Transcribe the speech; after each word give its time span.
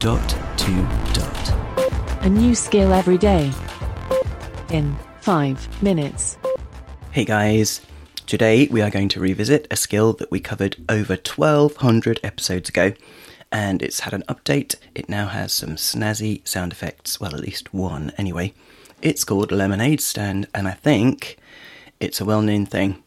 Dot 0.00 0.30
to 0.56 0.72
dot. 1.12 2.22
A 2.22 2.28
new 2.30 2.54
skill 2.54 2.94
every 2.94 3.18
day. 3.18 3.52
In 4.70 4.96
5 5.20 5.82
minutes. 5.82 6.38
Hey 7.10 7.26
guys, 7.26 7.82
today 8.24 8.66
we 8.70 8.80
are 8.80 8.88
going 8.88 9.10
to 9.10 9.20
revisit 9.20 9.66
a 9.70 9.76
skill 9.76 10.14
that 10.14 10.30
we 10.30 10.40
covered 10.40 10.82
over 10.88 11.16
1200 11.16 12.18
episodes 12.22 12.70
ago, 12.70 12.94
and 13.52 13.82
it's 13.82 14.00
had 14.00 14.14
an 14.14 14.24
update. 14.26 14.76
It 14.94 15.10
now 15.10 15.26
has 15.26 15.52
some 15.52 15.76
snazzy 15.76 16.48
sound 16.48 16.72
effects, 16.72 17.20
well, 17.20 17.34
at 17.34 17.42
least 17.42 17.74
one 17.74 18.12
anyway. 18.16 18.54
It's 19.02 19.24
called 19.24 19.52
Lemonade 19.52 20.00
Stand, 20.00 20.48
and 20.54 20.66
I 20.66 20.72
think 20.72 21.36
it's 22.00 22.22
a 22.22 22.24
well 22.24 22.40
known 22.40 22.64
thing. 22.64 23.02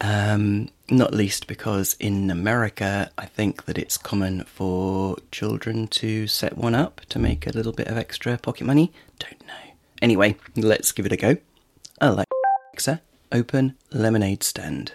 Um, 0.00 0.70
not 0.90 1.14
least 1.14 1.46
because 1.46 1.96
in 2.00 2.30
America, 2.30 3.10
I 3.16 3.26
think 3.26 3.64
that 3.66 3.78
it's 3.78 3.96
common 3.96 4.44
for 4.44 5.16
children 5.30 5.86
to 5.88 6.26
set 6.26 6.58
one 6.58 6.74
up 6.74 7.00
to 7.10 7.18
make 7.18 7.46
a 7.46 7.52
little 7.52 7.72
bit 7.72 7.86
of 7.88 7.96
extra 7.96 8.36
pocket 8.38 8.64
money. 8.64 8.92
Don't 9.18 9.46
know. 9.46 9.74
Anyway, 10.00 10.36
let's 10.56 10.92
give 10.92 11.06
it 11.06 11.12
a 11.12 11.16
go. 11.16 11.36
Alexa, 12.00 13.00
open 13.30 13.76
lemonade 13.92 14.42
stand. 14.42 14.94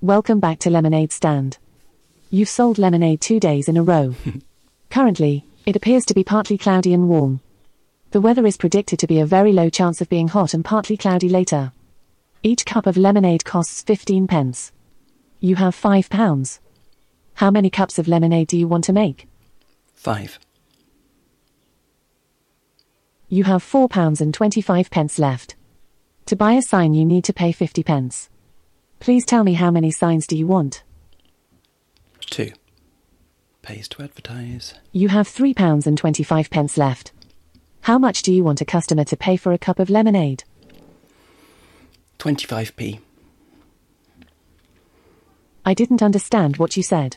Welcome 0.00 0.38
back 0.38 0.60
to 0.60 0.70
Lemonade 0.70 1.12
Stand. 1.12 1.58
You've 2.30 2.50
sold 2.50 2.76
lemonade 2.76 3.22
two 3.22 3.40
days 3.40 3.68
in 3.68 3.78
a 3.78 3.82
row. 3.82 4.14
Currently, 4.90 5.46
it 5.64 5.76
appears 5.76 6.04
to 6.06 6.14
be 6.14 6.22
partly 6.22 6.58
cloudy 6.58 6.92
and 6.92 7.08
warm. 7.08 7.40
The 8.10 8.20
weather 8.20 8.44
is 8.44 8.58
predicted 8.58 8.98
to 8.98 9.06
be 9.06 9.18
a 9.18 9.24
very 9.24 9.50
low 9.50 9.70
chance 9.70 10.02
of 10.02 10.10
being 10.10 10.28
hot 10.28 10.52
and 10.52 10.62
partly 10.62 10.98
cloudy 10.98 11.30
later. 11.30 11.72
Each 12.42 12.66
cup 12.66 12.86
of 12.86 12.98
lemonade 12.98 13.46
costs 13.46 13.80
15 13.80 14.26
pence. 14.26 14.72
You 15.40 15.56
have 15.56 15.74
5 15.74 16.10
pounds. 16.10 16.60
How 17.34 17.50
many 17.50 17.70
cups 17.70 17.98
of 17.98 18.08
lemonade 18.08 18.48
do 18.48 18.58
you 18.58 18.68
want 18.68 18.84
to 18.84 18.92
make? 18.92 19.26
Five. 19.94 20.38
You 23.30 23.44
have 23.44 23.62
4 23.62 23.88
pounds 23.88 24.20
and 24.20 24.34
25 24.34 24.90
pence 24.90 25.18
left. 25.18 25.56
To 26.26 26.36
buy 26.36 26.52
a 26.52 26.62
sign 26.62 26.92
you 26.92 27.06
need 27.06 27.24
to 27.24 27.32
pay 27.32 27.52
50 27.52 27.82
pence. 27.84 28.28
Please 29.00 29.24
tell 29.24 29.44
me 29.44 29.54
how 29.54 29.70
many 29.70 29.90
signs 29.90 30.26
do 30.26 30.36
you 30.36 30.46
want? 30.46 30.82
Two. 32.30 32.52
Pays 33.62 33.88
to 33.88 34.02
advertise. 34.02 34.74
You 34.92 35.08
have 35.08 35.28
3 35.28 35.54
pounds 35.54 35.86
and 35.86 35.98
25 35.98 36.50
pence 36.50 36.76
left. 36.76 37.12
How 37.82 37.98
much 37.98 38.22
do 38.22 38.32
you 38.32 38.44
want 38.44 38.60
a 38.60 38.64
customer 38.64 39.04
to 39.04 39.16
pay 39.16 39.36
for 39.36 39.52
a 39.52 39.58
cup 39.58 39.78
of 39.78 39.90
lemonade? 39.90 40.44
25p. 42.18 43.00
I 45.64 45.74
didn't 45.74 46.02
understand 46.02 46.56
what 46.56 46.76
you 46.76 46.82
said. 46.82 47.16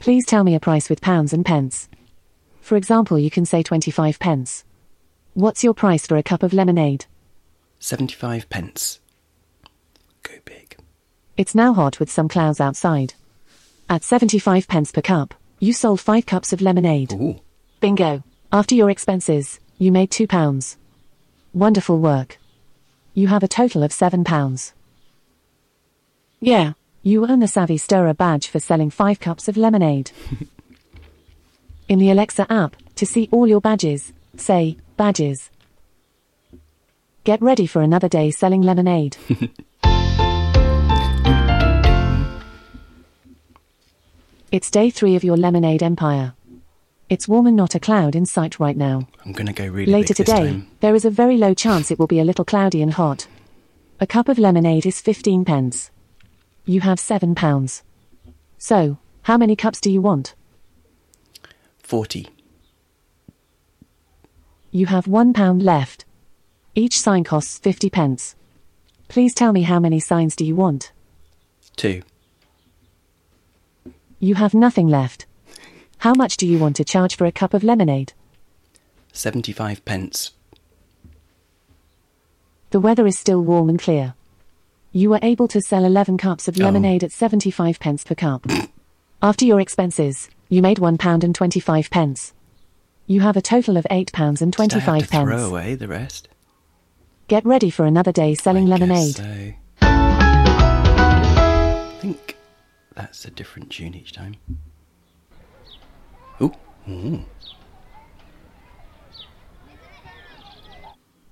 Please 0.00 0.24
tell 0.26 0.44
me 0.44 0.54
a 0.54 0.60
price 0.60 0.88
with 0.88 1.00
pounds 1.00 1.32
and 1.32 1.44
pence. 1.44 1.88
For 2.60 2.76
example, 2.76 3.18
you 3.18 3.30
can 3.30 3.44
say 3.44 3.62
25 3.62 4.18
pence. 4.18 4.64
What's 5.34 5.64
your 5.64 5.74
price 5.74 6.06
for 6.06 6.16
a 6.16 6.22
cup 6.22 6.42
of 6.42 6.52
lemonade? 6.52 7.06
75 7.80 8.48
pence. 8.48 9.00
Go 10.22 10.34
big. 10.44 10.76
It's 11.36 11.54
now 11.54 11.74
hot 11.74 11.98
with 11.98 12.10
some 12.10 12.28
clouds 12.28 12.60
outside. 12.60 13.14
At 13.88 14.02
75 14.02 14.66
pence 14.66 14.90
per 14.90 15.02
cup, 15.02 15.34
you 15.58 15.72
sold 15.72 16.00
5 16.00 16.24
cups 16.24 16.52
of 16.52 16.62
lemonade. 16.62 17.12
Ooh. 17.12 17.40
Bingo. 17.80 18.22
After 18.50 18.74
your 18.74 18.88
expenses, 18.88 19.60
you 19.78 19.92
made 19.92 20.10
2 20.10 20.26
pounds. 20.26 20.78
Wonderful 21.52 21.98
work. 21.98 22.38
You 23.12 23.28
have 23.28 23.42
a 23.42 23.48
total 23.48 23.82
of 23.82 23.92
7 23.92 24.24
pounds. 24.24 24.72
Yeah, 26.40 26.72
you 27.02 27.28
earn 27.28 27.40
the 27.40 27.48
Savvy 27.48 27.76
Stirrer 27.76 28.14
badge 28.14 28.48
for 28.48 28.58
selling 28.58 28.90
5 28.90 29.20
cups 29.20 29.48
of 29.48 29.56
lemonade. 29.56 30.10
In 31.88 31.98
the 31.98 32.10
Alexa 32.10 32.50
app, 32.50 32.76
to 32.96 33.04
see 33.04 33.28
all 33.30 33.46
your 33.46 33.60
badges, 33.60 34.14
say, 34.36 34.78
badges. 34.96 35.50
Get 37.24 37.42
ready 37.42 37.66
for 37.66 37.82
another 37.82 38.08
day 38.08 38.30
selling 38.30 38.62
lemonade. 38.62 39.18
it's 44.54 44.70
day 44.70 44.88
3 44.88 45.16
of 45.16 45.24
your 45.24 45.36
lemonade 45.36 45.82
empire. 45.82 46.32
It's 47.08 47.26
warm 47.26 47.48
and 47.48 47.56
not 47.56 47.74
a 47.74 47.80
cloud 47.80 48.14
in 48.14 48.24
sight 48.24 48.60
right 48.60 48.76
now. 48.76 49.08
I'm 49.26 49.32
going 49.32 49.48
to 49.48 49.52
go 49.52 49.66
really 49.66 49.90
Later 49.90 50.14
today, 50.14 50.62
there 50.78 50.94
is 50.94 51.04
a 51.04 51.10
very 51.10 51.36
low 51.36 51.54
chance 51.54 51.90
it 51.90 51.98
will 51.98 52.06
be 52.06 52.20
a 52.20 52.24
little 52.24 52.44
cloudy 52.44 52.80
and 52.80 52.92
hot. 52.92 53.26
A 53.98 54.06
cup 54.06 54.28
of 54.28 54.38
lemonade 54.38 54.86
is 54.86 55.00
15 55.00 55.44
pence. 55.44 55.90
You 56.66 56.82
have 56.82 57.00
7 57.00 57.34
pounds. 57.34 57.82
So, 58.56 58.98
how 59.22 59.36
many 59.36 59.56
cups 59.56 59.80
do 59.80 59.90
you 59.90 60.00
want? 60.00 60.36
40. 61.78 62.28
You 64.70 64.86
have 64.86 65.08
1 65.08 65.32
pound 65.32 65.64
left. 65.64 66.04
Each 66.76 67.00
sign 67.00 67.24
costs 67.24 67.58
50 67.58 67.90
pence. 67.90 68.36
Please 69.08 69.34
tell 69.34 69.52
me 69.52 69.62
how 69.62 69.80
many 69.80 69.98
signs 69.98 70.36
do 70.36 70.44
you 70.44 70.54
want? 70.54 70.92
Two. 71.74 72.02
You 74.18 74.34
have 74.36 74.54
nothing 74.54 74.88
left. 74.88 75.26
How 75.98 76.14
much 76.14 76.36
do 76.36 76.46
you 76.46 76.58
want 76.58 76.76
to 76.76 76.84
charge 76.84 77.16
for 77.16 77.26
a 77.26 77.32
cup 77.32 77.54
of 77.54 77.62
lemonade? 77.64 78.12
75 79.12 79.84
pence. 79.84 80.32
The 82.70 82.80
weather 82.80 83.06
is 83.06 83.18
still 83.18 83.40
warm 83.42 83.68
and 83.68 83.78
clear. 83.78 84.14
You 84.92 85.10
were 85.10 85.20
able 85.22 85.48
to 85.48 85.60
sell 85.60 85.84
11 85.84 86.18
cups 86.18 86.48
of 86.48 86.56
Oh. 86.60 86.64
lemonade 86.64 87.04
at 87.04 87.12
75 87.12 87.78
pence 87.80 88.04
per 88.04 88.14
cup. 88.14 88.46
After 89.22 89.44
your 89.44 89.60
expenses, 89.60 90.28
you 90.48 90.62
made 90.62 90.78
1 90.78 90.98
pound 90.98 91.24
and 91.24 91.34
25 91.34 91.90
pence. 91.90 92.32
You 93.06 93.20
have 93.20 93.36
a 93.36 93.42
total 93.42 93.76
of 93.76 93.86
8 93.90 94.12
pounds 94.12 94.40
and 94.42 94.52
Did 94.52 94.72
I 94.72 94.78
have 94.78 94.84
25 94.84 95.10
to 95.10 95.16
throw 95.36 95.46
away 95.48 95.74
the 95.74 95.88
rest? 95.88 96.28
Get 97.28 97.44
ready 97.44 97.70
for 97.70 97.86
another 97.86 98.12
day 98.12 98.34
selling 98.34 98.66
I 98.66 98.70
lemonade. 98.76 99.16
so. 99.16 99.52
I 99.82 101.96
think 102.00 102.36
that's 102.94 103.24
a 103.24 103.30
different 103.30 103.70
tune 103.70 103.94
each 103.94 104.12
time. 104.12 104.36
Ooh. 106.40 106.52
Ooh. 106.88 107.24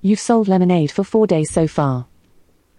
You've 0.01 0.21
sold 0.21 0.49
lemonade 0.49 0.91
for 0.91 1.05
4 1.05 1.27
days 1.27 1.51
so 1.53 1.69
far. 1.69 2.07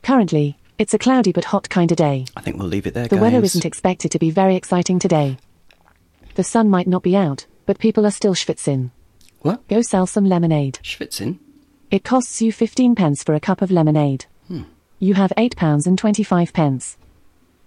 Currently, 0.02 0.58
it's 0.78 0.94
a 0.94 0.98
cloudy 1.00 1.32
but 1.32 1.46
hot 1.46 1.70
kind 1.70 1.90
of 1.92 1.98
day. 1.98 2.26
I 2.36 2.42
think 2.42 2.58
we'll 2.58 2.68
leave 2.68 2.86
it 2.88 2.94
there, 2.94 3.08
The 3.08 3.16
guys. 3.16 3.22
weather 3.22 3.44
isn't 3.44 3.64
expected 3.66 4.12
to 4.12 4.20
be 4.20 4.30
very 4.30 4.56
exciting 4.56 5.00
today. 5.00 5.38
The 6.36 6.44
sun 6.44 6.70
might 6.70 6.88
not 6.88 7.04
be 7.04 7.16
out, 7.16 7.46
but 7.66 7.80
people 7.80 8.06
are 8.06 8.12
still 8.12 8.34
schwitzing. 8.36 8.92
what? 9.42 9.66
Go 9.68 9.82
sell 9.82 10.08
some 10.08 10.26
lemonade. 10.26 10.80
Schwitzin? 10.84 11.40
It 11.92 12.04
costs 12.04 12.42
you 12.42 12.52
15 12.52 12.96
pence 12.96 13.24
for 13.24 13.36
a 13.36 13.40
cup 13.40 13.62
of 13.62 13.72
lemonade. 13.72 14.26
Hmm. 14.48 14.64
You 15.00 15.14
have 15.16 15.32
8 15.38 15.56
pounds 15.56 15.86
and 15.86 15.98
25 15.98 16.54
pence. 16.54 16.98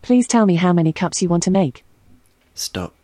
Please 0.03 0.27
tell 0.27 0.47
me 0.47 0.55
how 0.57 0.73
many 0.73 0.93
cups 0.93 1.21
you 1.23 1.29
want 1.29 1.43
to 1.45 1.51
make. 1.51 1.85
Stop. 2.55 2.95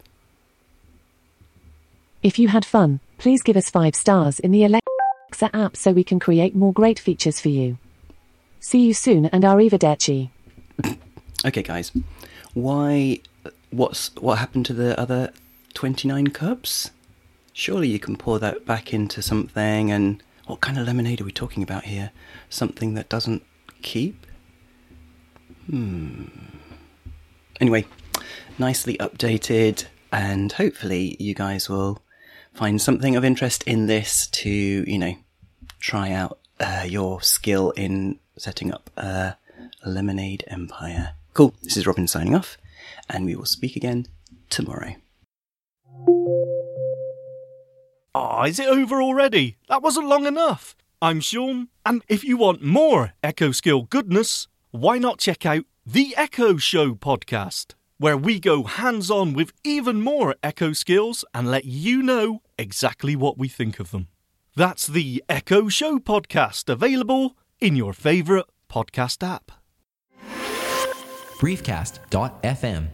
If 2.23 2.39
you 2.39 2.49
had 2.49 2.65
fun, 2.65 3.01
please 3.19 3.43
give 3.43 3.57
us 3.57 3.71
5 3.71 3.95
stars 3.97 4.39
in 4.39 4.53
the 4.53 4.65
Alexa 4.65 5.51
app 5.53 5.77
so 5.77 5.91
we 5.93 6.05
can 6.05 6.21
create 6.21 6.55
more 6.55 6.73
great 6.73 6.99
features 6.99 7.41
for 7.41 7.49
you. 7.49 7.79
See 8.61 8.87
you 8.87 8.95
soon 8.95 9.27
and 9.27 9.45
arrivederci. 9.45 10.31
Okay, 11.45 11.63
guys. 11.63 11.91
Why? 12.55 13.19
What's 13.71 14.15
what 14.17 14.39
happened 14.39 14.65
to 14.67 14.73
the 14.73 14.99
other 15.01 15.33
twenty-nine 15.75 16.29
cups? 16.29 16.93
Surely 17.53 17.89
you 17.89 17.99
can 17.99 18.15
pour 18.17 18.39
that 18.39 18.65
back 18.65 18.95
into 18.95 19.21
something. 19.23 19.91
And 19.91 20.23
what 20.47 20.61
kind 20.61 20.79
of 20.79 20.87
lemonade 20.87 21.21
are 21.21 21.25
we 21.25 21.33
talking 21.33 21.65
about 21.65 21.87
here? 21.87 22.13
Something 22.49 22.95
that 22.95 23.09
doesn't 23.09 23.43
keep. 23.83 24.25
Hmm. 25.69 26.27
Anyway, 27.63 27.87
nicely 28.59 28.97
updated, 28.97 29.85
and 30.11 30.51
hopefully 30.51 31.17
you 31.21 31.33
guys 31.33 31.69
will 31.69 32.03
find 32.53 32.83
something 32.83 33.15
of 33.15 33.25
interest 33.25 33.63
in 33.69 33.87
this 33.87 34.27
to 34.27 34.51
you 34.51 34.99
know 34.99 35.15
try 35.79 36.11
out 36.11 36.41
uh, 36.59 36.85
your 36.85 37.23
skill 37.23 37.71
in 37.77 38.19
setting 38.37 38.75
up 38.75 38.91
a 38.97 39.37
lemonade 39.87 40.43
empire. 40.49 41.15
Cool. 41.35 41.55
This 41.63 41.77
is 41.77 41.87
Robin 41.87 42.09
signing 42.09 42.35
off, 42.35 42.59
and 43.09 43.25
we 43.25 43.37
will 43.37 43.45
speak 43.45 43.77
again 43.77 44.09
tomorrow. 44.51 44.97
Ah, 48.13 48.43
is 48.43 48.59
it 48.59 48.67
over 48.67 49.01
already? 49.01 49.57
That 49.69 49.83
wasn't 49.85 50.09
long 50.09 50.27
enough. 50.27 50.75
I'm 51.01 51.21
Sean, 51.21 51.69
and 51.87 52.03
if 52.09 52.25
you 52.25 52.37
want 52.37 52.65
more 52.65 53.13
Echo 53.23 53.53
Skill 53.53 53.83
goodness, 53.83 54.49
why 54.73 54.99
not 54.99 55.21
check 55.21 55.47
out 55.47 55.65
the 55.85 56.15
Echo 56.17 56.57
Show 56.59 56.95
podcast, 56.95 57.75
where 57.99 58.17
we 58.17 58.39
go 58.39 58.63
hands 58.65 59.11
on 59.11 59.33
with 59.33 59.53
even 59.65 60.01
more 60.01 60.37
Echo 60.43 60.73
skills 60.73 61.25
and 61.35 61.51
let 61.51 61.65
you 61.65 62.03
know 62.03 62.41
exactly 62.57 63.17
what 63.17 63.37
we 63.37 63.49
think 63.49 63.81
of 63.81 63.91
them. 63.91 64.07
That's 64.55 64.87
the 64.87 65.25
Echo 65.29 65.69
Show 65.69 65.99
podcast, 65.99 66.69
available 66.69 67.37
in 67.61 67.75
your 67.75 67.93
favourite 67.93 68.47
podcast 68.71 69.27
app. 69.27 69.51
briefcast.fm 71.41 72.89